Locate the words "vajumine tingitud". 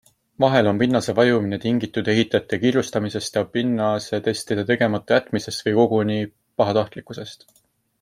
1.19-2.09